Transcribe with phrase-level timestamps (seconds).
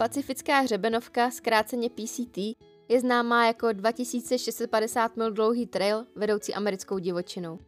[0.00, 2.36] Pacifická hřebenovka, zkráceně PCT,
[2.88, 7.58] je známá jako 2650 mil dlouhý trail vedoucí americkou divočinou.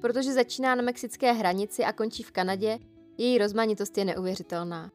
[0.00, 2.78] Protože začíná na mexické hranici a končí v Kanadě,
[3.18, 4.90] její rozmanitost je neuvěřitelná.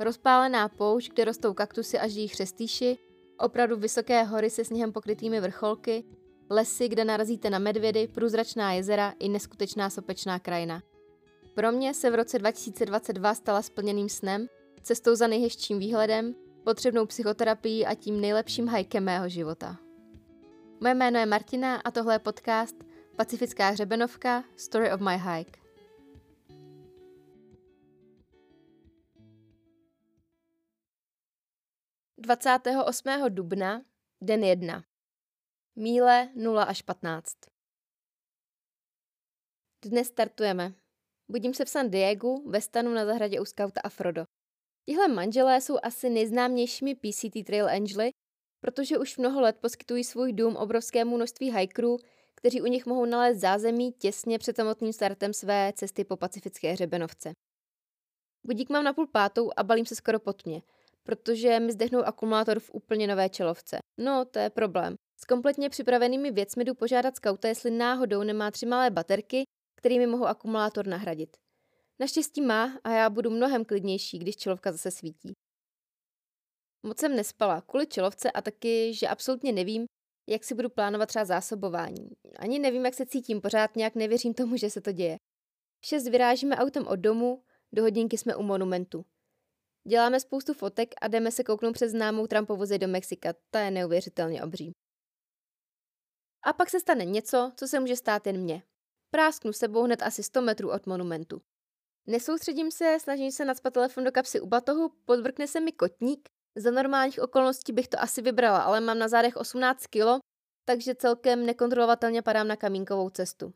[0.00, 2.98] Rozpálená poušť, kde rostou kaktusy a žijí chřestýši,
[3.38, 6.04] opravdu vysoké hory se sněhem pokrytými vrcholky,
[6.50, 10.82] lesy, kde narazíte na medvědy, průzračná jezera i neskutečná sopečná krajina.
[11.54, 14.46] Pro mě se v roce 2022 stala splněným snem,
[14.84, 16.34] cestou za nejhezčím výhledem,
[16.64, 19.76] potřebnou psychoterapií a tím nejlepším hajkem mého života.
[20.80, 22.76] Moje jméno je Martina a tohle je podcast
[23.16, 25.60] Pacifická hřebenovka Story of my hike.
[32.18, 33.08] Dvacátého 8.
[33.28, 33.82] dubna,
[34.20, 34.84] den 1.
[35.76, 37.36] Míle 0 až 15.
[39.84, 40.74] Dnes startujeme.
[41.28, 44.33] Budím se v San Diego, ve stanu na zahradě u skauta Afrodo.
[44.86, 48.10] Tihle manželé jsou asi nejznámějšími PCT Trail Angely,
[48.60, 51.96] protože už mnoho let poskytují svůj dům obrovskému množství hikerů,
[52.34, 57.32] kteří u nich mohou nalézt zázemí těsně před samotným startem své cesty po pacifické hřebenovce.
[58.46, 60.62] Budík mám na půl pátou a balím se skoro pod mě,
[61.02, 63.78] protože mi zdechnou akumulátor v úplně nové čelovce.
[64.00, 64.94] No, to je problém.
[65.20, 69.42] S kompletně připravenými věcmi jdu požádat skauta, jestli náhodou nemá tři malé baterky,
[69.76, 71.43] kterými mohu akumulátor nahradit.
[72.00, 75.32] Naštěstí má a já budu mnohem klidnější, když čelovka zase svítí.
[76.86, 79.86] Moc jsem nespala kvůli čelovce a taky, že absolutně nevím,
[80.28, 82.10] jak si budu plánovat třeba zásobování.
[82.38, 85.16] Ani nevím, jak se cítím, pořád nějak nevěřím tomu, že se to děje.
[85.84, 89.04] V šest vyrážíme autem od domu, do hodinky jsme u monumentu.
[89.88, 94.42] Děláme spoustu fotek a jdeme se kouknout přes známou trampovozy do Mexika, ta je neuvěřitelně
[94.42, 94.72] obří.
[96.44, 98.62] A pak se stane něco, co se může stát jen mně.
[99.10, 101.40] Prásknu sebou hned asi 100 metrů od monumentu.
[102.06, 106.28] Nesoustředím se, snažím se nadspat telefon do kapsy u batohu, podvrkne se mi kotník.
[106.56, 110.18] Za normálních okolností bych to asi vybrala, ale mám na zádech 18 kilo,
[110.64, 113.52] takže celkem nekontrolovatelně padám na kamínkovou cestu.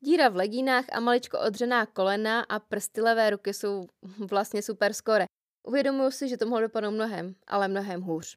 [0.00, 3.86] Díra v legínách a maličko odřená kolena a prsty levé ruky jsou
[4.30, 5.26] vlastně super skore.
[5.66, 8.36] Uvědomuji si, že to mohlo dopadnout mnohem, ale mnohem hůř.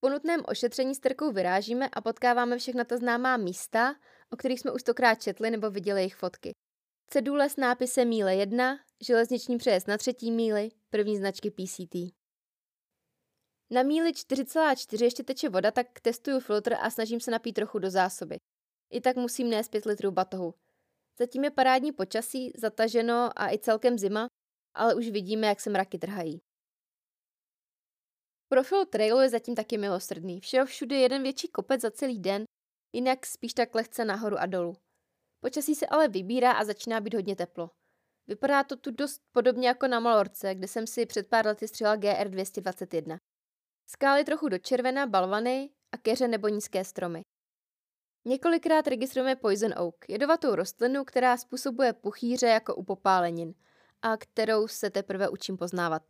[0.00, 3.94] Po nutném ošetření s trkou vyrážíme a potkáváme všechna ta známá místa,
[4.30, 6.52] o kterých jsme už stokrát četli nebo viděli jejich fotky.
[7.10, 11.94] Cedule s nápisem míle 1, železniční přejezd na třetí míli, první značky PCT.
[13.70, 17.90] Na míli 4,4 ještě teče voda, tak testuju filtr a snažím se napít trochu do
[17.90, 18.36] zásoby.
[18.92, 20.54] I tak musím nést 5 litrů batohu.
[21.18, 24.26] Zatím je parádní počasí, zataženo a i celkem zima,
[24.74, 26.40] ale už vidíme, jak se mraky trhají.
[28.48, 30.40] Profil trailu je zatím taky milosrdný.
[30.40, 32.44] Všeho všude je jeden větší kopec za celý den,
[32.92, 34.76] jinak spíš tak lehce nahoru a dolů.
[35.40, 37.70] Počasí se ale vybírá a začíná být hodně teplo.
[38.26, 41.96] Vypadá to tu dost podobně jako na Malorce, kde jsem si před pár lety střela
[41.96, 43.18] GR221.
[43.86, 47.22] Skály trochu do červená, balvany a keře nebo nízké stromy.
[48.24, 53.54] Několikrát registrujeme Poison Oak, jedovatou rostlinu, která způsobuje puchýře jako u popálenin
[54.02, 56.02] a kterou se teprve učím poznávat.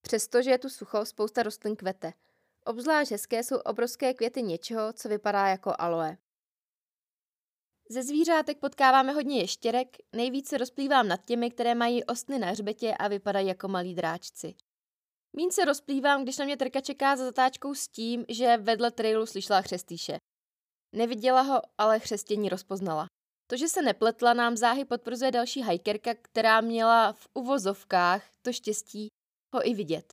[0.00, 2.12] Přestože je tu sucho, spousta rostlin kvete.
[2.64, 6.16] Obzvlášť hezké jsou obrovské květy něčeho, co vypadá jako aloe.
[7.92, 13.08] Ze zvířátek potkáváme hodně ještěrek, nejvíce rozplývám nad těmi, které mají ostny na hřbetě a
[13.08, 14.54] vypadají jako malí dráčci.
[15.36, 19.26] Mín se rozplývám, když na mě trka čeká za zatáčkou s tím, že vedle trailu
[19.26, 20.18] slyšela chřestýše.
[20.96, 23.06] Neviděla ho, ale chřestění rozpoznala.
[23.50, 29.08] To, že se nepletla, nám záhy potvrzuje další hajkerka, která měla v uvozovkách to štěstí
[29.54, 30.12] ho i vidět.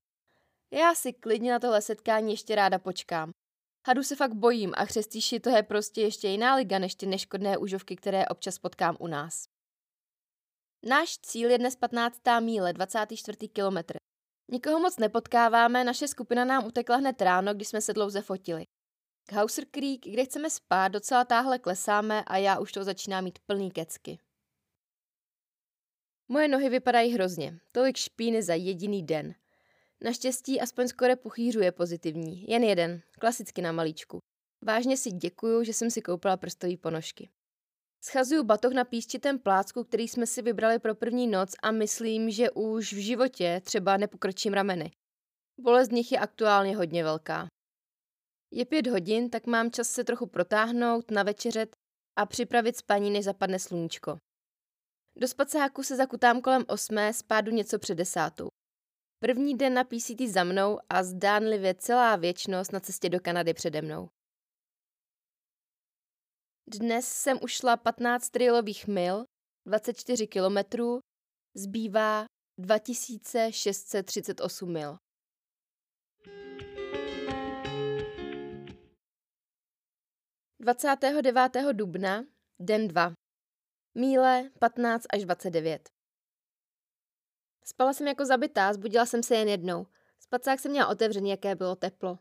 [0.73, 3.31] Já si klidně na tohle setkání ještě ráda počkám.
[3.87, 7.57] Hadu se fakt bojím a chřestíši to je prostě ještě jiná liga než ty neškodné
[7.57, 9.47] užovky, které občas potkám u nás.
[10.85, 12.21] Náš cíl je dnes 15.
[12.39, 13.47] míle, 24.
[13.47, 13.95] kilometr.
[14.51, 18.63] Nikoho moc nepotkáváme, naše skupina nám utekla hned ráno, když jsme se dlouze fotili.
[19.29, 23.39] K Hauser Creek, kde chceme spát, docela táhle klesáme a já už to začínám mít
[23.39, 24.19] plný kecky.
[26.27, 29.35] Moje nohy vypadají hrozně, tolik špíny za jediný den–
[30.03, 34.19] Naštěstí aspoň skoro puchýřů je pozitivní, jen jeden, klasicky na malíčku.
[34.65, 37.29] Vážně si děkuju, že jsem si koupila prstové ponožky.
[38.03, 42.51] Schazuju batoh na písčitém plácku, který jsme si vybrali pro první noc a myslím, že
[42.51, 44.91] už v životě třeba nepokročím rameny.
[45.59, 47.47] Bolest nich je aktuálně hodně velká.
[48.51, 51.75] Je pět hodin, tak mám čas se trochu protáhnout, navečeřet
[52.19, 54.17] a připravit spaní, než zapadne sluníčko.
[55.17, 58.47] Do spacáku se zakutám kolem osmé, spádu něco před desátou.
[59.19, 63.81] První den na PCT za mnou a zdánlivě celá věčnost na cestě do Kanady přede
[63.81, 64.09] mnou.
[66.67, 69.25] Dnes jsem ušla 15 trilových mil,
[69.65, 70.99] 24 kilometrů,
[71.55, 72.25] zbývá
[72.59, 74.97] 2638 mil.
[80.61, 82.23] Dvacátého devátého dubna,
[82.59, 83.13] den 2.
[83.97, 85.96] Míle 15 až 29.
[87.69, 89.87] Spala jsem jako zabitá, zbudila jsem se jen jednou.
[90.19, 92.19] Spacák jsem měla otevřený, jaké bylo teplo.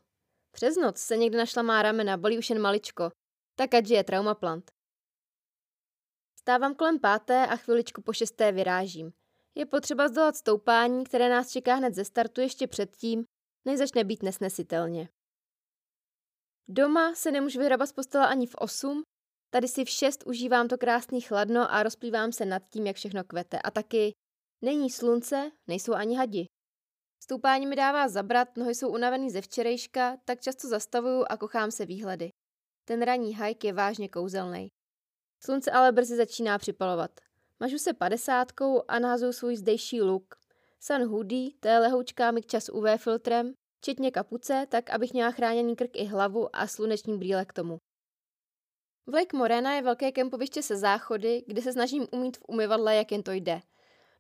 [0.50, 3.10] Přes noc se někde našla má ramena, bolí už jen maličko.
[3.54, 4.70] Tak ať je traumaplant.
[6.38, 9.12] Stávám kolem páté a chviličku po šesté vyrážím.
[9.54, 13.24] Je potřeba zdolat stoupání, které nás čeká hned ze startu ještě předtím,
[13.64, 15.08] než začne být nesnesitelně.
[16.68, 19.02] Doma se nemůžu vyhrabat z postele ani v 8,
[19.50, 23.24] tady si v 6 užívám to krásný chladno a rozplývám se nad tím, jak všechno
[23.24, 23.58] kvete.
[23.58, 24.12] A taky
[24.62, 26.46] není slunce, nejsou ani hadi.
[27.22, 31.86] Stoupání mi dává zabrat, nohy jsou unavený ze včerejška, tak často zastavuju a kochám se
[31.86, 32.30] výhledy.
[32.84, 34.68] Ten ranní hike je vážně kouzelný.
[35.44, 37.10] Slunce ale brzy začíná připalovat.
[37.60, 40.00] Mažu se padesátkou a názuju svůj zdejší.
[40.80, 45.90] Sun hoodie, to je lehoučká čas UV filtrem, včetně kapuce, tak abych měla chráněný krk
[45.96, 47.78] i hlavu a sluneční brýle k tomu.
[49.06, 53.12] V Lake Morena je velké kempoviště se záchody, kde se snažím umít v umyvadle, jak
[53.12, 53.60] jen to jde.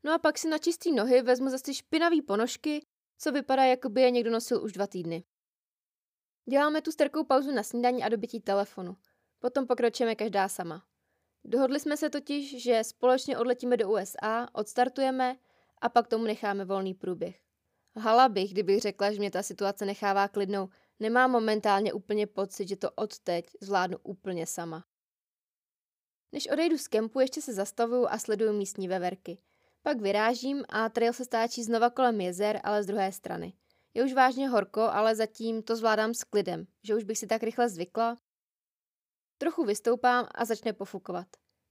[0.06, 2.86] No a pak si na čistý nohy vezmu zase špinavý ponožky,
[3.18, 5.24] co vypadá, jako by je někdo nosil už dva týdny.
[6.50, 8.96] Děláme tu sterkou pauzu na snídaní a dobytí telefonu.
[9.38, 10.86] Potom pokročíme každá sama.
[11.44, 15.36] Dohodli jsme se totiž, že společně odletíme do USA, odstartujeme
[15.80, 17.40] a pak tomu necháme volný průběh.
[17.96, 20.68] Hala bych, kdybych řekla, že mě ta situace nechává klidnou.
[21.00, 24.84] Nemám momentálně úplně pocit, že to odteď zvládnu úplně sama.
[26.32, 29.38] Než odejdu z kempu, ještě se zastavuju a sleduju místní veverky.
[29.86, 33.52] Pak vyrážím a trail se stáčí znova kolem jezer, ale z druhé strany.
[33.94, 37.42] Je už vážně horko, ale zatím to zvládám s klidem, že už bych si tak
[37.42, 38.18] rychle zvykla.
[39.38, 41.26] Trochu vystoupám a začne pofukovat.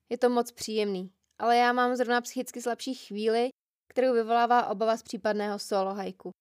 [0.09, 3.49] Je to moc příjemný, ale já mám zrovna psychicky slabší chvíli,
[3.89, 6.31] kterou vyvolává obava z případného solo hajku.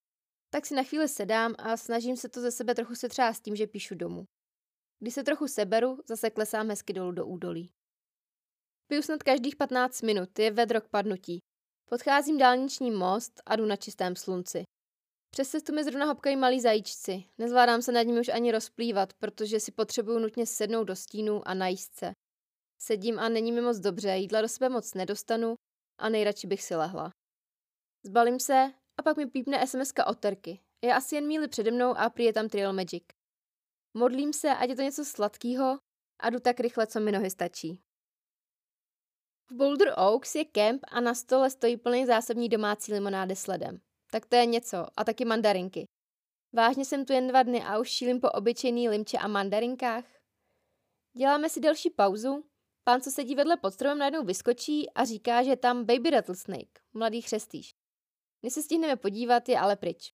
[0.49, 3.67] Tak si na chvíli sedám a snažím se to ze sebe trochu setřást tím, že
[3.67, 4.25] píšu domů.
[4.99, 7.71] Když se trochu seberu, zase klesám hezky dolů do údolí.
[8.87, 11.44] Piju snad každých 15 minut, je vedro k padnutí.
[11.89, 14.63] Podcházím dálniční most a jdu na čistém slunci.
[15.29, 17.23] Přes cestu mi zrovna hopkají malí zajíčci.
[17.37, 21.53] Nezvládám se nad nimi už ani rozplývat, protože si potřebuju nutně sednout do stínu a
[21.53, 22.11] najíst se.
[22.81, 25.55] Sedím a není mi moc dobře, jídla do sebe moc nedostanu
[25.99, 27.09] a nejradši bych si lehla.
[28.05, 30.59] Zbalím se a pak mi pípne sms od Terky.
[30.81, 33.03] Je asi jen míli přede mnou a prý je tam Trail Magic.
[33.97, 35.77] Modlím se, ať je to něco sladkého
[36.19, 37.81] a jdu tak rychle, co mi nohy stačí.
[39.51, 43.79] V Boulder Oaks je kemp a na stole stojí plný zásobní domácí limonády s ledem.
[44.11, 44.85] Tak to je něco.
[44.97, 45.85] A taky mandarinky.
[46.53, 50.05] Vážně jsem tu jen dva dny a už šílím po obyčejný limče a mandarinkách.
[51.17, 52.45] Děláme si delší pauzu.
[52.83, 56.81] Pán, co sedí vedle pod stromem, najednou vyskočí a říká, že je tam baby rattlesnake,
[56.93, 57.75] mladý chřestýš.
[58.43, 60.13] Než se stihneme podívat, je ale pryč.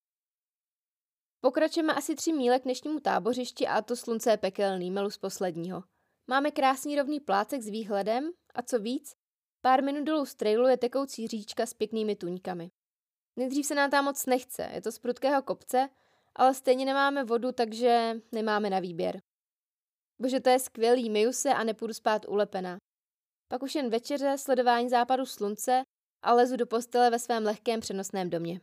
[1.41, 5.83] Pokračujeme asi tři míle k dnešnímu tábořišti a to slunce je pekelný, melu z posledního.
[6.27, 9.15] Máme krásný rovný plácek s výhledem a co víc,
[9.61, 12.71] pár minut dolů z trailu je tekoucí říčka s pěknými tuňkami.
[13.35, 15.89] Nejdřív se nám tam moc nechce, je to z prudkého kopce,
[16.35, 19.21] ale stejně nemáme vodu, takže nemáme na výběr.
[20.21, 22.77] Bože, to je skvělý, myju se a nepůjdu spát ulepená.
[23.47, 25.83] Pak už jen večeře, sledování západu slunce
[26.21, 28.61] a lezu do postele ve svém lehkém přenosném domě.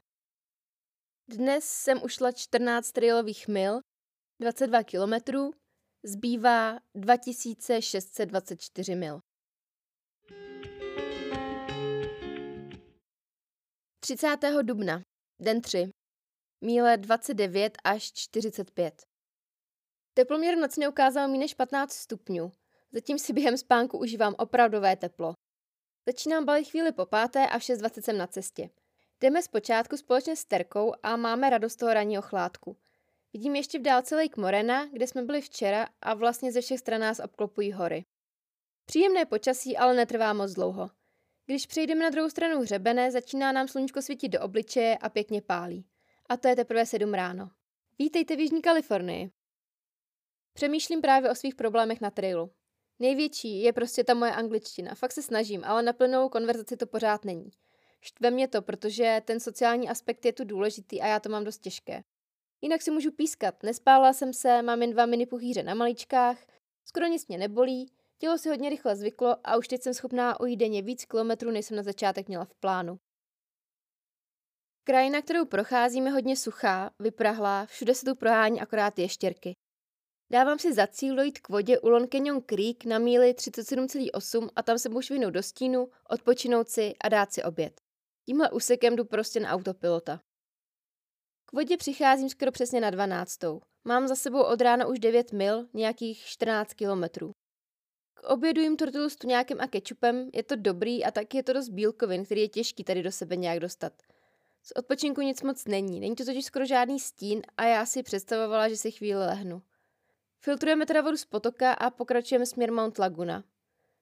[1.29, 3.81] Dnes jsem ušla 14 trailových mil,
[4.41, 5.51] 22 kilometrů,
[6.05, 9.21] zbývá 2624 mil.
[14.09, 14.37] 30.
[14.63, 15.03] dubna,
[15.41, 15.91] den 3,
[16.61, 19.03] míle 29 až 45.
[20.15, 22.53] Teploměr noc neukázal méně než 15 stupňů,
[22.93, 25.35] zatím si během spánku užívám opravdové teplo.
[26.07, 28.71] Začínám balit chvíli po páté a v 6.20 jsem na cestě.
[29.21, 32.77] Jdeme zpočátku společně s Terkou a máme radost toho ranního chládku.
[33.33, 37.01] Vidím ještě v dálce Lake Morena, kde jsme byli včera a vlastně ze všech stran
[37.01, 38.05] nás obklopují hory.
[38.85, 40.91] Příjemné počasí ale netrvá moc dlouho.
[41.51, 45.87] Když přejdeme na druhou stranu hřebene, začíná nám sluníčko svítit do obličeje a pěkně pálí.
[46.29, 47.51] A to je teprve sedm ráno.
[47.99, 49.31] Vítejte v Jižní Kalifornii.
[50.53, 52.51] Přemýšlím právě o svých problémech na trailu.
[52.99, 54.95] Největší je prostě ta moje angličtina.
[54.95, 57.51] Fakt se snažím, ale na plnou konverzaci to pořád není.
[58.01, 61.59] Štve mě to, protože ten sociální aspekt je tu důležitý a já to mám dost
[61.59, 62.05] těžké.
[62.61, 63.63] Jinak si můžu pískat.
[63.63, 66.39] Nespála jsem se, mám jen dva mini puchýře na maličkách,
[66.85, 70.57] skoro nic mě nebolí, tělo si hodně rychle zvyklo a už teď jsem schopná ujít
[70.57, 72.99] denně víc kilometrů, než jsem na začátek měla v plánu.
[74.85, 79.53] Krajina, kterou procházíme, hodně suchá, vyprahlá, všude se tu prohání akorát ještěrky.
[80.33, 84.63] Dávám si za cíl dojít k vodě u Lon Canyon Creek na míli 37,8 a
[84.63, 87.81] tam se budu švinout do stínu, odpočinout si a dát si oběd.
[88.27, 90.21] Tímhle úsekem jdu prostě na autopilota.
[91.47, 93.39] K vodě přicházím skoro přesně na 12.
[93.85, 97.31] Mám za sebou od rána už 9 mil, nějakých 14 kilometrů.
[98.25, 101.69] Obědu jim tortilu s tuňákem a kečupem, je to dobrý a taky je to dost
[101.69, 103.93] bílkovin, který je těžký tady do sebe nějak dostat.
[104.63, 108.69] Z odpočinku nic moc není, není to totiž skoro žádný stín a já si představovala,
[108.69, 109.63] že si chvíli lehnu.
[110.41, 113.45] Filtrujeme teda vodu z potoka a pokračujeme směr Mount Laguna.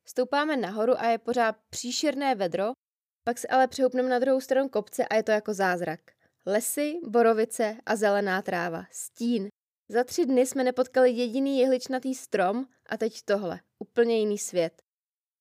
[0.05, 2.73] Stoupáme nahoru a je pořád příšerné vedro,
[3.25, 6.01] pak se ale přehoupneme na druhou stranu kopce a je to jako zázrak.
[6.47, 8.85] Lesy, borovice a zelená tráva.
[8.91, 9.49] Stín.
[9.89, 13.61] Za tři dny jsme nepotkali jediný jehličnatý strom a teď tohle.
[13.79, 14.83] Úplně jiný svět.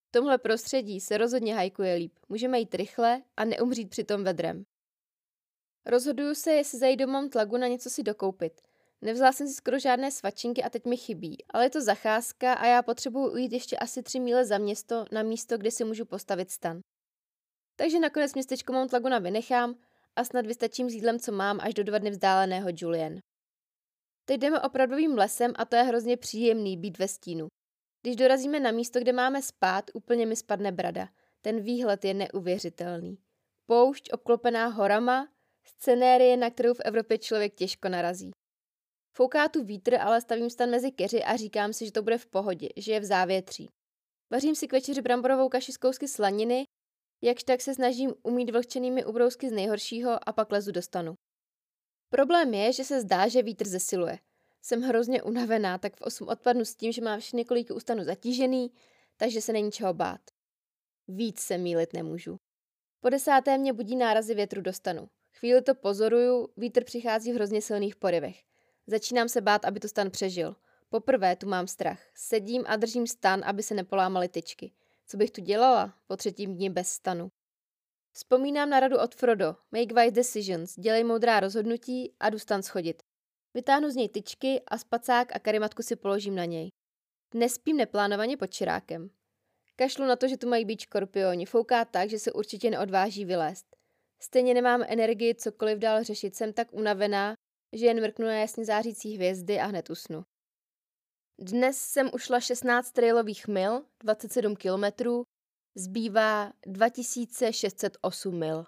[0.08, 2.20] V tomhle prostředí se rozhodně hajkuje líp.
[2.30, 4.64] Můžeme jít rychle a neumřít při tom vedrem.
[5.86, 8.62] Rozhoduju se, jestli zajít do Mount Laguna něco si dokoupit.
[9.02, 12.66] Nevzala jsem si skoro žádné svačinky a teď mi chybí, ale je to zacházka a
[12.66, 16.52] já potřebuji ujít ještě asi tři míle za město na místo, kde si můžu postavit
[16.52, 16.80] stan.
[17.76, 19.76] Takže nakonec městečko Mount Laguna vynechám
[20.16, 23.20] a snad vystačím s jídlem, co mám, až do dva dny vzdáleného Julien.
[24.26, 27.48] Teď jdeme opravdovým lesem a to je hrozně příjemný být ve stínu.
[28.06, 31.10] Když dorazíme na místo, kde máme spát, úplně mi spadne brada.
[31.42, 33.18] Ten výhled je neuvěřitelný.
[33.66, 35.28] Poušť obklopená horama,
[35.64, 38.32] scenérie, na kterou v Evropě člověk těžko narazí.
[39.18, 42.26] Fouká tu vítr, ale stavím stan mezi keři a říkám si, že to bude v
[42.26, 43.70] pohodě, že je v závětří.
[44.32, 46.66] Vařím si k večeři bramborovou kaši z kousky slaniny,
[47.24, 51.16] jakž tak se snažím umít vlhčenými ubrousky z nejhoršího a pak lezu do stanu.
[52.10, 54.20] Problém je, že se zdá, že vítr zesiluje.
[54.66, 58.04] Jsem hrozně unavená, tak v 8 odpadnu s tím, že mám všechny kolíky u stanu
[58.04, 58.72] zatížený,
[59.18, 60.22] takže se není čeho bát.
[61.08, 62.40] Víc se mílit nemůžu.
[63.02, 65.10] Po desáté mě budí nárazy větru do stanu.
[65.34, 68.44] Chvíli to pozoruju, vítr přichází v hrozně silných porivech.
[68.88, 70.56] Začínám se bát, aby to stan přežil.
[70.90, 72.00] Poprvé tu mám strach.
[72.16, 74.72] Sedím a držím stan, aby se nepolámaly tyčky.
[75.08, 77.28] Co bych tu dělala po třetím dni bez stanu?
[78.12, 79.56] Vzpomínám na radu od Frodo.
[79.72, 80.76] Make wise decisions.
[80.80, 83.04] Dělej moudrá rozhodnutí a jdu stan schodit.
[83.56, 86.70] Vytáhnu z něj tyčky a spacák a karimatku si položím na něj.
[87.34, 89.10] Nespím neplánovaně pod čirákem.
[89.76, 91.46] Kašlu na to, že tu mají být škorpioni.
[91.46, 93.76] Fouká tak, že se určitě neodváží vylézt.
[94.22, 96.36] Stejně nemám energii cokoliv dál řešit.
[96.36, 97.34] Jsem tak unavená,
[97.74, 100.24] že jen mrknu na jasně zářící hvězdy a hned usnu.
[101.40, 105.24] Dnes jsem ušla 16 trailových mil, 27 kilometrů,
[105.76, 108.66] zbývá 2608 mil.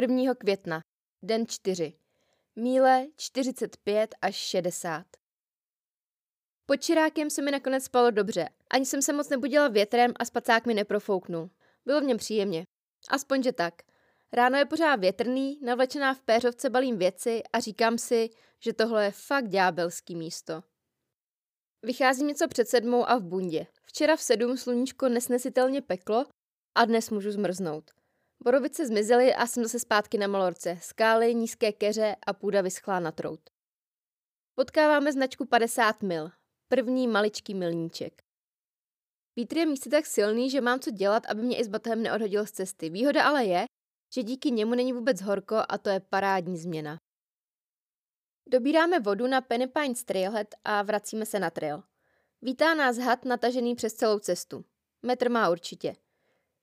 [0.00, 0.34] 1.
[0.34, 0.80] května,
[1.22, 1.92] den 4.
[2.56, 5.06] Míle 45 až 60.
[6.66, 8.48] Pod čirákem se mi nakonec spalo dobře.
[8.70, 11.50] Ani jsem se moc nebudila větrem a spacák mi neprofouknul.
[11.84, 12.64] Bylo v něm příjemně.
[13.08, 13.74] Aspoň, že tak.
[14.32, 19.10] Ráno je pořád větrný, navlečená v péřovce balím věci a říkám si, že tohle je
[19.10, 20.62] fakt ďábelský místo.
[21.82, 23.66] Vycházím něco před sedmou a v bundě.
[23.84, 26.26] Včera v sedm sluníčko nesnesitelně peklo
[26.74, 27.95] a dnes můžu zmrznout.
[28.46, 30.78] Borovice zmizely a jsem zase zpátky na Malorce.
[30.82, 33.40] Skály, nízké keře a půda vyschlá na trout.
[34.54, 36.30] Potkáváme značku 50 mil.
[36.68, 38.22] První maličký milníček.
[39.36, 42.46] Vítr je místy tak silný, že mám co dělat, aby mě i s batohem neodhodil
[42.46, 42.90] z cesty.
[42.90, 43.64] Výhoda ale je,
[44.14, 46.98] že díky němu není vůbec horko a to je parádní změna.
[48.48, 51.82] Dobíráme vodu na Penny Pines Trailhead a vracíme se na trail.
[52.42, 54.64] Vítá nás had natažený přes celou cestu.
[55.02, 55.96] Metr má určitě.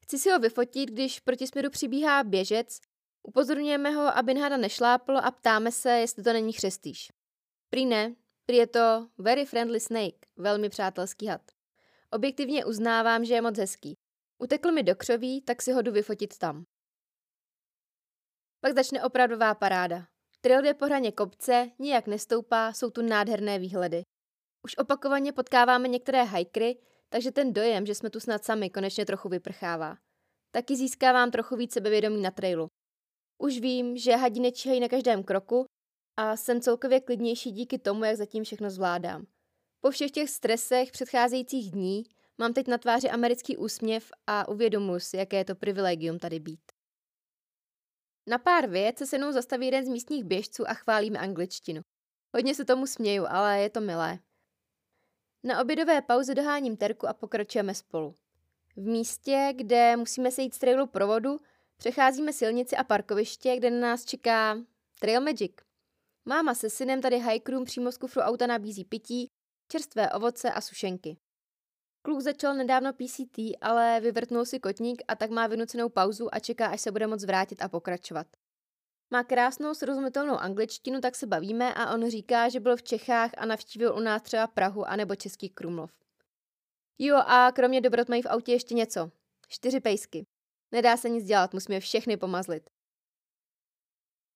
[0.03, 2.79] Chci si ho vyfotit, když proti směru přibíhá běžec,
[3.23, 7.11] upozorňujeme ho, aby hada nešlápl a ptáme se, jestli to není chřestýš.
[7.69, 11.41] Prý ne, prý je to very friendly snake, velmi přátelský had.
[12.11, 13.97] Objektivně uznávám, že je moc hezký.
[14.37, 16.65] Utekl mi do křoví, tak si ho jdu vyfotit tam.
[18.61, 20.07] Pak začne opravdová paráda.
[20.41, 24.03] Trail jde po hraně kopce, nijak nestoupá, jsou tu nádherné výhledy.
[24.63, 26.77] Už opakovaně potkáváme některé hajkry,
[27.13, 29.97] takže ten dojem, že jsme tu snad sami, konečně trochu vyprchává.
[30.51, 32.67] Taky získávám trochu více sebevědomí na trailu.
[33.37, 35.65] Už vím, že hadí číhají na každém kroku
[36.17, 39.25] a jsem celkově klidnější díky tomu, jak zatím všechno zvládám.
[39.81, 42.03] Po všech těch stresech předcházejících dní
[42.37, 46.63] mám teď na tváři americký úsměv a uvědomuji si, jaké je to privilegium tady být.
[48.27, 51.81] Na pár věc se se mnou zastaví jeden z místních běžců a chválíme angličtinu.
[52.35, 54.19] Hodně se tomu směju, ale je to milé.
[55.45, 58.15] Na obědové pauze doháním Terku a pokračujeme spolu.
[58.75, 61.37] V místě, kde musíme sejít z trailu provodu,
[61.77, 64.57] přecházíme silnici a parkoviště, kde na nás čeká
[64.99, 65.51] Trail Magic.
[66.25, 69.27] Máma se synem tady hikerům přímo z kufru auta nabízí pití,
[69.67, 71.17] čerstvé ovoce a sušenky.
[72.01, 76.67] Kluk začal nedávno PCT, ale vyvrtnul si kotník a tak má vynucenou pauzu a čeká,
[76.67, 78.27] až se bude moc vrátit a pokračovat.
[79.13, 83.45] Má krásnou srozumitelnou angličtinu, tak se bavíme a on říká, že byl v Čechách a
[83.45, 85.91] navštívil u nás třeba Prahu anebo Český Krumlov.
[86.99, 89.11] Jo a kromě dobrot mají v autě ještě něco.
[89.47, 90.25] Čtyři pejsky.
[90.71, 92.69] Nedá se nic dělat, musíme všechny pomazlit.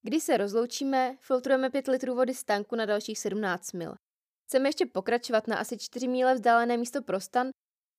[0.02, 3.96] Když se rozloučíme, filtrujeme 5 litrů vody z tanku na dalších 17 mil.
[4.48, 7.50] Chceme ještě pokračovat na asi 4 míle vzdálené místo pro stan,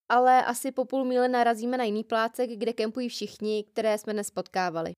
[0.08, 4.30] ale asi po půl míle narazíme na jiný plácek, kde kempují všichni, které jsme dnes
[4.30, 4.92] potkávali.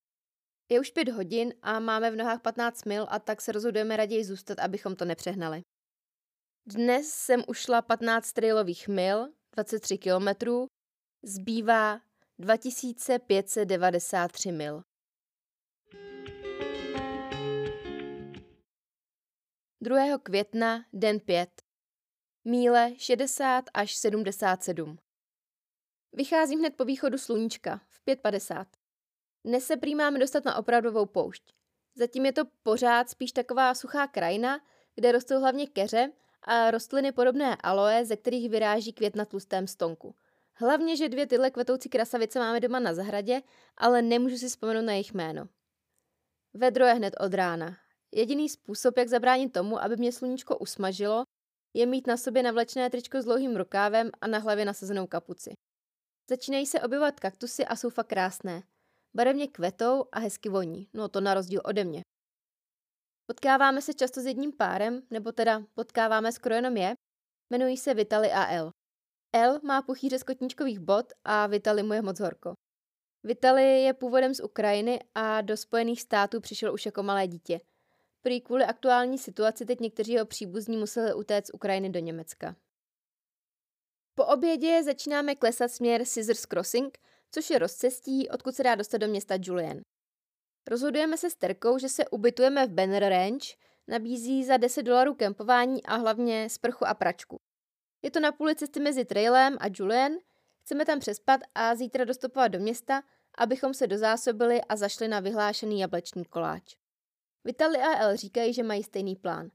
[0.73, 4.25] Je už 5 hodin a máme v nohách 15 mil a tak se rozhodujeme raději
[4.25, 5.63] zůstat, abychom to nepřehnali.
[6.67, 10.67] Dnes jsem ušla 15 trailových mil, 23 kilometrů,
[11.23, 12.01] zbývá
[12.39, 14.83] 2593 mil.
[19.83, 20.19] 2.
[20.23, 21.63] května, den 5.
[22.45, 24.99] Míle 60 až 77.
[26.13, 28.80] Vycházím hned po východu sluníčka, v 5.50.
[29.45, 31.43] Dnes se prý máme dostat na opravdovou poušť.
[31.95, 34.61] Zatím je to pořád spíš taková suchá krajina,
[34.95, 40.15] kde rostou hlavně keře a rostliny podobné aloe, ze kterých vyráží květ na tlustém stonku.
[40.55, 43.43] Hlavně, že dvě tyhle kvetoucí krasavice máme doma na zahradě,
[43.77, 45.49] ale nemůžu si vzpomenout na jejich jméno.
[46.55, 47.77] Vedro je hned od rána.
[48.13, 51.25] Jediný způsob, jak zabránit tomu, aby mě sluníčko usmažilo,
[51.75, 55.53] je mít na sobě navlečené tričko s dlouhým rukávem a na hlavě nasazenou kapuci.
[56.31, 58.63] Začínají se objevovat kaktusy a jsou fakt krásné.
[59.15, 62.03] Barevně kvetou a hezky voní, no to na rozdíl ode mě.
[63.27, 66.95] Potkáváme se často s jedním párem, nebo teda potkáváme skoro jenom je,
[67.51, 68.71] jmenují se Vitali a El.
[69.33, 72.55] El má puchýře z kotníčkových bod a Vitali mu je moc horko.
[73.23, 77.61] Vitali je původem z Ukrajiny a do Spojených států přišel už jako malé dítě.
[78.23, 82.57] Prý kvůli aktuální situaci teď někteří jeho příbuzní museli utéct z Ukrajiny do Německa.
[84.15, 86.99] Po obědě začínáme klesat směr Scissors Crossing,
[87.31, 89.81] což je rozcestí, odkud se dá dostat do města Julian.
[90.69, 93.45] Rozhodujeme se s Terkou, že se ubytujeme v Banner Ranch,
[93.89, 97.37] nabízí za 10 dolarů kempování a hlavně sprchu a pračku.
[98.03, 100.13] Je to na půli cesty mezi Trailem a Julian,
[100.61, 103.03] chceme tam přespat a zítra dostupovat do města,
[103.39, 106.77] abychom se dozásobili a zašli na vyhlášený jablečný koláč.
[107.45, 109.51] Vitali a El říkají, že mají stejný plán.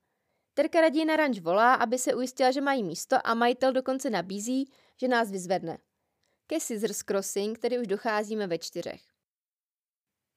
[0.54, 4.72] Terka raději na ranč volá, aby se ujistila, že mají místo a majitel dokonce nabízí,
[4.98, 5.78] že nás vyzvedne.
[6.48, 9.02] Ke Scissors Crossing, který už docházíme ve čtyřech.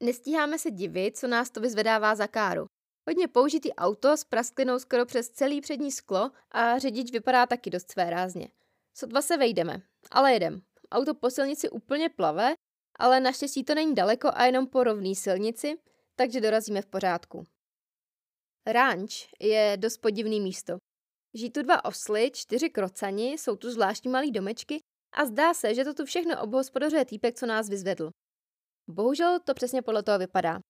[0.03, 2.67] Nestíháme se divit, co nás to vyzvedává za káru.
[3.09, 7.91] Hodně použitý auto s prasklinou skoro přes celý přední sklo a řidič vypadá taky dost
[7.91, 8.49] své rázně.
[8.95, 10.63] Sotva se vejdeme, ale jedem.
[10.91, 12.55] Auto po silnici úplně plave,
[12.99, 15.79] ale naštěstí to není daleko a jenom po rovné silnici,
[16.17, 17.47] takže dorazíme v pořádku.
[18.67, 20.77] Ranč je dost podivný místo.
[21.35, 24.81] Žijí tu dva osly, čtyři krocani, jsou tu zvláštní malý domečky
[25.13, 28.11] a zdá se, že to tu všechno obhospodařuje týpek, co nás vyzvedl.
[28.89, 30.61] Bohužel to přesně podle toho vypadá.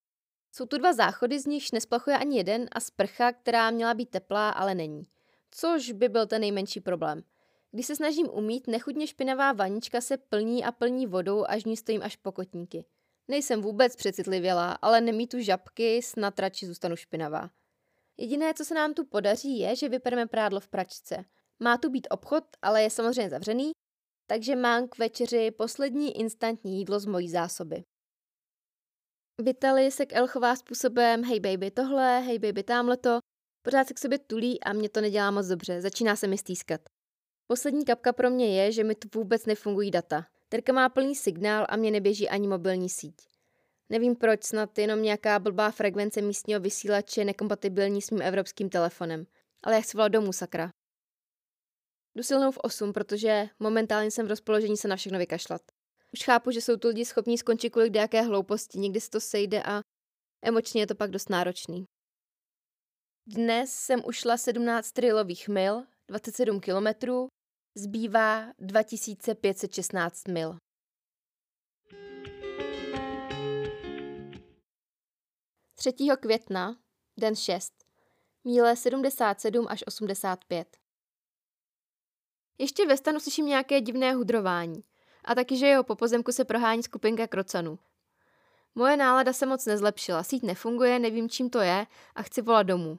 [0.53, 4.51] Jsou tu dva záchody, z nichž nesplachuje ani jeden a sprcha, která měla být teplá,
[4.51, 5.03] ale není.
[5.51, 7.23] Což by byl ten nejmenší problém.
[7.71, 12.03] Když se snažím umít, nechutně špinavá vanička se plní a plní vodou, až ní stojím
[12.03, 12.85] až pokotníky.
[13.29, 17.51] Nejsem vůbec přecitlivělá, ale nemít tu žabky, snad radši zůstanu špinavá.
[18.17, 21.25] Jediné, co se nám tu podaří, je, že vypereme prádlo v pračce.
[21.61, 23.73] Má tu být obchod, ale je samozřejmě zavřený,
[24.31, 27.85] takže mám k večeři poslední instantní jídlo z mojí zásoby.
[29.43, 33.19] Vitali se k El chová způsobem hej baby tohle, hej baby tamhleto,
[33.63, 36.81] pořád se k sobě tulí a mě to nedělá moc dobře, začíná se mi stýskat.
[37.47, 40.27] Poslední kapka pro mě je, že mi tu vůbec nefungují data.
[40.49, 43.15] Terka má plný signál a mě neběží ani mobilní síť.
[43.91, 49.27] Nevím proč, snad jenom nějaká blbá frekvence místního vysílače nekompatibilní s mým evropským telefonem.
[49.63, 50.71] Ale já chci volat domů, sakra.
[52.19, 55.63] Jdu silnou v 8, protože momentálně jsem v rozpoložení se na všechno vykašlat.
[56.13, 59.63] Už chápu, že jsou tu lidi schopní skončit kvůli jaké hlouposti, někdy se to sejde
[59.63, 59.81] a
[60.43, 61.85] emočně je to pak dost náročný.
[63.27, 67.29] Dnes jsem ušla 17 trilových mil, 27 kilometrů,
[67.77, 70.57] zbývá 2516 mil.
[75.75, 76.79] Třetího května,
[77.21, 77.73] den 6,
[78.45, 80.88] míle 77 až 85.
[82.59, 84.85] Ještě ve stanu slyším nějaké divné hudrování
[85.25, 87.79] a taky, že jeho po pozemku se prohání skupinka krocanů.
[88.75, 92.99] Moje nálada se moc nezlepšila, síť nefunguje, nevím čím to je a chci volat domů.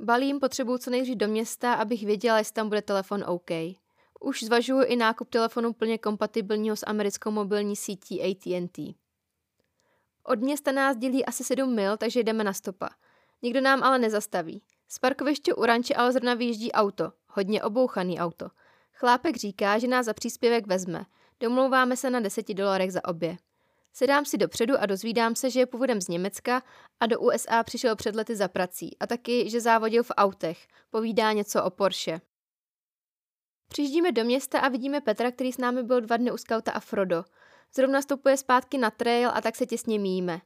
[0.00, 3.50] Balím, potřebuju co nejdřív do města, abych věděla, jestli tam bude telefon OK.
[4.20, 8.94] Už zvažuji i nákup telefonu plně kompatibilního s americkou mobilní sítí AT&T.
[10.24, 12.88] Od města nás dělí asi 7 mil, takže jdeme na stopa.
[13.42, 14.62] Nikdo nám ale nezastaví.
[14.88, 17.12] Z parkoviště u ranče ale zrovna vyjíždí auto.
[17.28, 18.48] Hodně obouchaný auto.
[19.00, 21.04] Chlápek říká, že nás za příspěvek vezme.
[21.40, 23.36] Domlouváme se na 10 dolarech za obě.
[23.92, 26.62] Sedám si dopředu a dozvídám se, že je původem z Německa
[27.00, 30.66] a do USA přišel před lety za prací a taky, že závodil v autech.
[30.90, 32.20] Povídá něco o Porsche.
[33.68, 36.80] Přijíždíme do města a vidíme Petra, který s námi byl dva dny u skauta a
[36.80, 37.24] Frodo.
[37.74, 40.40] Zrovna stopuje zpátky na trail a tak se těsně míjíme.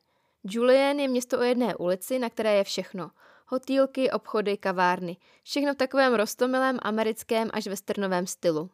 [0.44, 3.10] Julien je město o jedné ulici, na které je všechno.
[3.52, 5.16] Hotýlky, obchody, kavárny.
[5.42, 8.70] Všechno v takovém rostomilém americkém až westernovém stylu.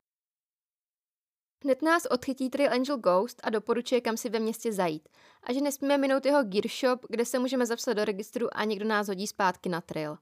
[1.64, 5.08] Hned nás odchytí Trail Angel Ghost a doporučuje, kam si ve městě zajít.
[5.42, 8.84] A že nesmíme minout jeho gear shop, kde se můžeme zapsat do registru a někdo
[8.84, 10.18] nás hodí zpátky na trail.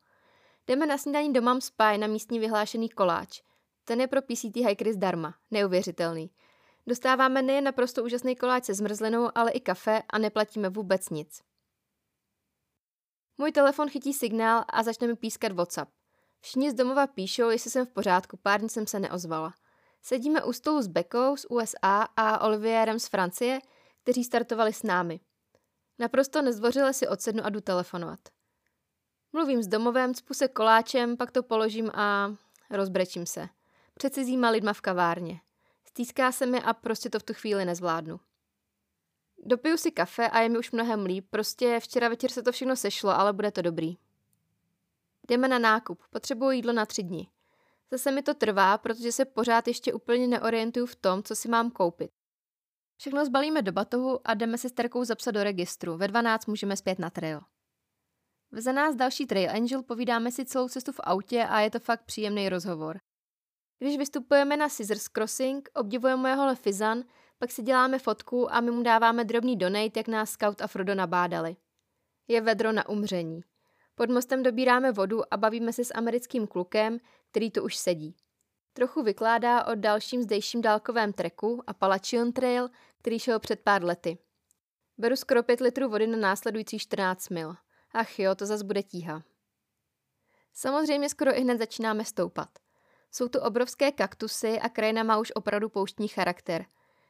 [0.67, 3.43] Jdeme na snídaní do Mam Spy na místní vyhlášený koláč.
[3.85, 5.35] Ten je pro PCT hikery zdarma.
[5.51, 6.31] Neuvěřitelný.
[6.87, 11.43] Dostáváme nejen naprosto úžasný koláč se zmrzlinou, ale i kafe a neplatíme vůbec nic.
[13.39, 15.91] Můj telefon chytí signál a začne mi pískat WhatsApp.
[16.41, 19.55] Všichni z domova píšou, jestli jsem v pořádku, pár dní jsem se neozvala.
[20.03, 23.59] Sedíme u stolu s Bekou z USA a Olivierem z Francie,
[24.03, 25.21] kteří startovali s námi.
[25.99, 28.21] Naprosto nezdvořile si odsednu a jdu telefonovat.
[29.33, 32.35] Mluvím s domovem, cpu se koláčem, pak to položím a
[32.71, 33.49] rozbrečím se.
[33.95, 35.41] Před cizíma lidma v kavárně.
[35.85, 38.21] Stýská se mi a prostě to v tu chvíli nezvládnu.
[39.39, 42.77] Dopiju si kafe a je mi už mnohem líp, prostě včera večer se to všechno
[42.77, 43.97] sešlo, ale bude to dobrý.
[45.29, 47.27] Jdeme na nákup, potřebuji jídlo na tři dny.
[47.91, 51.71] Zase mi to trvá, protože se pořád ještě úplně neorientuju v tom, co si mám
[51.71, 52.11] koupit.
[52.97, 55.97] Všechno zbalíme do batohu a jdeme se s Terkou zapsat do registru.
[55.97, 57.41] Ve 12 můžeme zpět na trail.
[58.51, 62.05] Veze nás další Trail Angel, povídáme si celou cestu v autě a je to fakt
[62.05, 63.01] příjemný rozhovor.
[63.79, 67.05] Když vystupujeme na Scissors Crossing, obdivujeme jeho lefizan,
[67.39, 70.95] pak si děláme fotku a my mu dáváme drobný donate, jak nás Scout a Frodo
[70.95, 71.57] nabádali.
[72.29, 73.41] Je vedro na umření.
[73.95, 76.99] Pod mostem dobíráme vodu a bavíme se s americkým klukem,
[77.31, 78.17] který tu už sedí.
[78.73, 82.69] Trochu vykládá o dalším zdejším dálkovém treku a Palachion Trail,
[82.99, 84.19] který šel před pár lety.
[84.99, 87.55] Beru skoro 5 litrů vody na následující 14 mil.
[87.93, 89.23] Ach jo, to zas bude tíha.
[90.53, 92.49] Samozřejmě skoro i hned začínáme stoupat.
[93.13, 96.67] Jsou tu obrovské kaktusy a krajina má už opravdu pouštní charakter.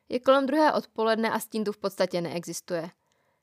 [0.08, 2.90] Je kolem druhé odpoledne a stín tu v podstatě neexistuje.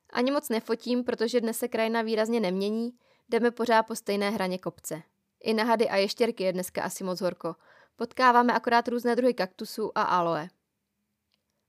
[0.09, 2.91] Ani moc nefotím, protože dnes se krajina výrazně nemění,
[3.29, 5.01] jdeme pořád po stejné hraně kopce.
[5.43, 7.55] I na hady a ještěrky je dneska asi moc horko.
[7.95, 10.47] Potkáváme akorát různé druhy kaktusů a aloe.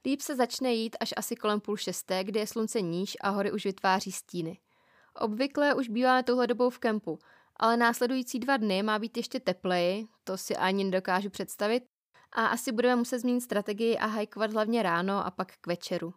[0.07, 3.53] Líp se začne jít až asi kolem půl šesté, kdy je slunce níž a hory
[3.53, 4.59] už vytváří stíny.
[5.15, 7.19] Obvykle už býváme touhle dobou v kempu,
[7.57, 11.83] ale následující dva dny má být ještě tepleji, to si ani nedokážu představit,
[12.35, 16.15] a asi budeme muset změnit strategii a hajkovat hlavně ráno a pak k večeru.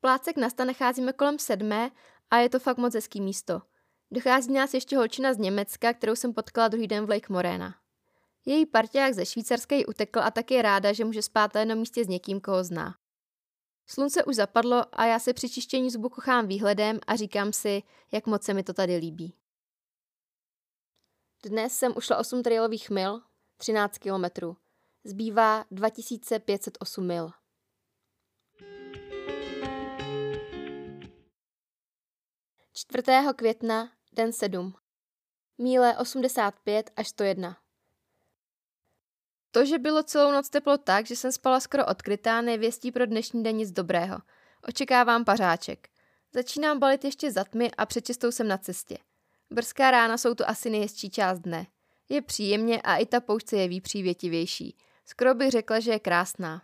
[0.00, 1.90] Plácek na sta nacházíme kolem sedmé
[2.30, 3.62] a je to fakt moc hezký místo.
[4.10, 7.74] Dochází nás ještě holčina z Německa, kterou jsem potkala druhý den v Lake Morena.
[8.44, 11.78] Její parťák ze Švýcarska ji utekl a tak je ráda, že může spát na jednom
[11.78, 12.94] místě s někým, koho zná.
[13.86, 18.26] Slunce už zapadlo a já se při čištění zubu kochám výhledem a říkám si, jak
[18.26, 19.34] moc se mi to tady líbí.
[21.44, 23.22] Dnes jsem ušla 8 trailových mil,
[23.56, 24.56] 13 kilometrů.
[25.04, 27.30] Zbývá 2508 mil.
[32.72, 34.74] Čtvrtého května, den 7.
[35.58, 37.56] Míle 85 až 101.
[39.50, 43.42] To, že bylo celou noc teplo tak, že jsem spala skoro odkrytá, nevěstí pro dnešní
[43.42, 44.18] den nic dobrého.
[44.68, 45.88] Očekávám pařáček.
[46.32, 48.98] Začínám balit ještě za tmy a před čistou jsem na cestě.
[49.50, 51.66] Brzká rána jsou tu asi nejhezčí část dne.
[52.08, 54.76] Je příjemně a i ta poušť se jeví přívětivější.
[55.04, 56.62] Skoro bych řekla, že je krásná.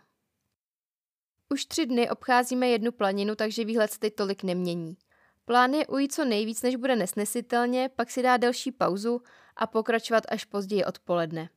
[1.49, 4.97] Už tři dny obcházíme jednu planinu, takže výhled se teď tolik nemění.
[5.45, 9.21] Plán je ujít co nejvíc, než bude nesnesitelně, pak si dá delší pauzu
[9.55, 11.49] a pokračovat až později odpoledne.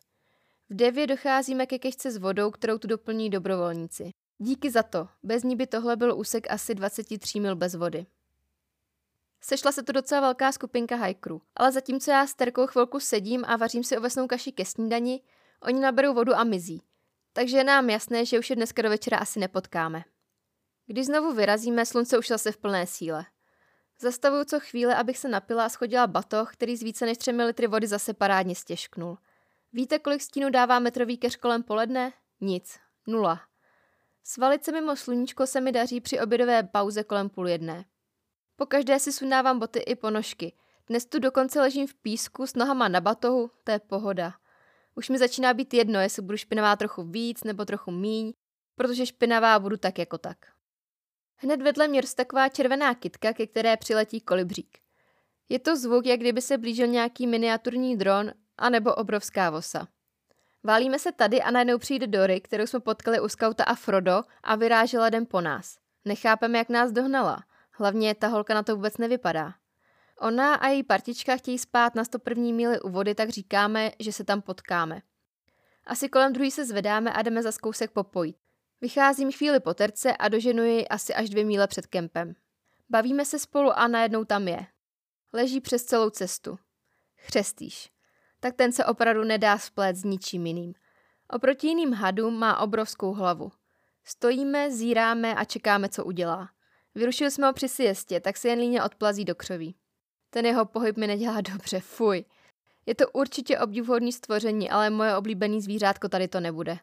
[0.71, 4.11] V devě docházíme ke kešce s vodou, kterou tu doplní dobrovolníci.
[4.39, 8.07] Díky za to, bez ní by tohle byl úsek asi 23 mil bez vody.
[9.41, 13.57] Sešla se tu docela velká skupinka hajkrů, ale zatímco já s Terkou chvilku sedím a
[13.57, 15.21] vařím si ovesnou kaši ke snídani,
[15.63, 16.83] oni naberou vodu a mizí.
[17.33, 20.05] Takže je nám jasné, že už je dneska do večera asi nepotkáme.
[20.87, 23.27] Když znovu vyrazíme, slunce už zase v plné síle.
[24.01, 27.67] Zastavuju co chvíle, abych se napila a schodila batoh, který z více než 3 litry
[27.67, 29.19] vody zase parádně stěžknul.
[29.73, 32.13] Víte, kolik stínu dává metrový keř kolem poledne?
[32.41, 32.79] Nic.
[33.07, 33.41] Nula.
[34.25, 37.85] Svalit se mimo sluníčko se mi daří při obědové pauze kolem půl jedné.
[38.57, 40.53] Po každé si sundávám boty i ponožky.
[40.87, 44.35] Dnes tu dokonce ležím v písku s nohama na batohu, to je pohoda.
[44.95, 48.33] Už mi začíná být jedno, jestli budu špinavá trochu víc nebo trochu míň,
[48.77, 50.39] protože špinavá budu tak jako tak.
[51.37, 54.79] Hned vedle mě taková červená kitka, ke které přiletí kolibřík.
[55.49, 59.89] Je to zvuk, jak kdyby se blížil nějaký miniaturní dron anebo obrovská vosa.
[60.65, 64.57] Válíme se tady a najednou přijde Dory, kterou jsme potkali u skauta a Frodo a
[64.57, 65.79] vyrážela den po nás.
[66.05, 67.45] Nechápeme, jak nás dohnala.
[67.73, 69.55] Hlavně ta holka na to vůbec nevypadá.
[70.23, 72.53] Ona a její partička chtějí spát na 101.
[72.53, 75.03] míli u vody, tak říkáme, že se tam potkáme.
[75.87, 78.37] Asi kolem druhý se zvedáme a jdeme za kousek popojit.
[78.81, 82.35] Vycházím chvíli po terce a doženuji asi až dvě míle před kempem.
[82.91, 84.67] Bavíme se spolu a najednou tam je.
[85.33, 86.59] Leží přes celou cestu.
[87.17, 87.91] Chřestíš.
[88.41, 90.75] Tak ten se opravdu nedá splet s ničím jiným.
[91.31, 93.53] Oproti jiným hadům má obrovskou hlavu.
[94.05, 96.49] Stojíme, zíráme a čekáme, co udělá.
[96.95, 99.77] Vyrušili jsme ho při siestě, tak se jen líně odplazí do křoví.
[100.35, 102.25] Ten jeho pohyb mi nedělá dobře, fuj.
[102.87, 106.79] Je to určitě obdivuhodný stvoření, ale moje oblíbený zvířátko tady to nebude.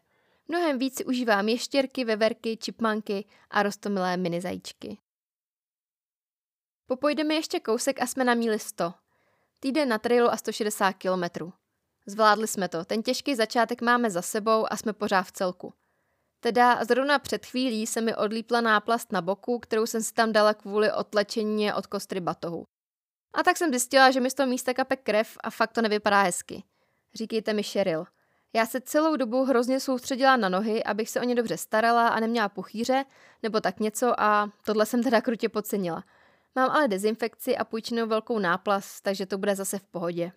[0.48, 4.98] Mnohem víc si užívám ještěrky, veverky, čipmanky a rostomilé mini zajíčky.
[6.86, 8.94] Popojdeme ještě kousek a jsme na míli 100.
[9.60, 11.52] Týden na trailu a 160 kilometrů.
[12.06, 15.74] Zvládli jsme to, ten těžký začátek máme za sebou a jsme pořád v celku.
[16.40, 20.54] Teda zrovna před chvílí se mi odlípla náplast na boku, kterou jsem si tam dala
[20.54, 22.64] kvůli otlečení od kostry batohu.
[23.34, 26.22] A tak jsem zjistila, že mi z toho místa kape krev a fakt to nevypadá
[26.22, 26.62] hezky.
[27.14, 28.04] Říkejte mi Cheryl.
[28.52, 32.20] Já se celou dobu hrozně soustředila na nohy, abych se o ně dobře starala a
[32.20, 33.04] neměla puchýře,
[33.42, 36.04] nebo tak něco a tohle jsem teda krutě podcenila.
[36.54, 40.32] Mám ale dezinfekci a půjčenou velkou náplast, takže to bude zase v pohodě.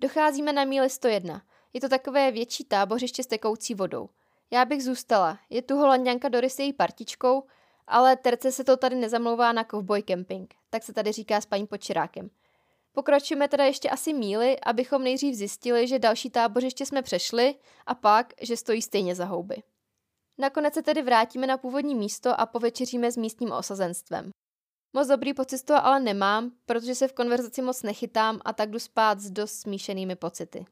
[0.00, 1.42] Docházíme na míli 101.
[1.72, 4.08] Je to takové větší tábořiště s tekoucí vodou.
[4.50, 5.38] Já bych zůstala.
[5.50, 7.44] Je tu holanděnka Doris její partičkou,
[7.86, 11.66] ale terce se to tady nezamlouvá na cowboy camping, tak se tady říká s paní
[11.66, 12.30] Počirákem.
[12.92, 17.54] Pokračujeme teda ještě asi míly, abychom nejdřív zjistili, že další tábořiště jsme přešli
[17.86, 19.62] a pak, že stojí stejně za houby.
[20.38, 24.30] Nakonec se tedy vrátíme na původní místo a povečeříme s místním osazenstvem.
[24.92, 28.70] Moc dobrý pocit z toho ale nemám, protože se v konverzaci moc nechytám a tak
[28.70, 30.66] jdu spát s dost smíšenými pocity.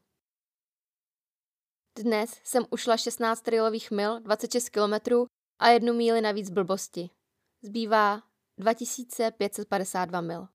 [1.99, 5.27] Dnes jsem ušla 16 trailových mil, 26 kilometrů
[5.59, 7.11] a jednu míli navíc blbosti.
[7.63, 8.23] Zbývá
[8.59, 10.49] 2552 mil.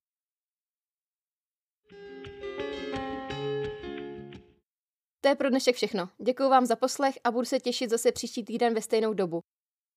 [5.21, 6.09] To je pro dnešek všechno.
[6.17, 9.39] Děkuji vám za poslech a budu se těšit zase příští týden ve stejnou dobu.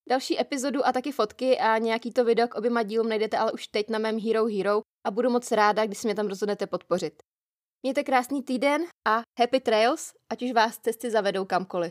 [0.09, 3.69] Další epizodu a taky fotky a nějaký to video k oběma dílům najdete ale už
[3.69, 7.23] teď na mém Hero Hero a budu moc ráda, když si mě tam rozhodnete podpořit.
[7.83, 11.91] Mějte krásný týden a happy trails, ať už vás cesty zavedou kamkoliv.